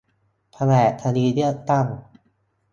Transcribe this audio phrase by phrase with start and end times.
[0.53, 1.85] แผนกคดีเลือกตั้ง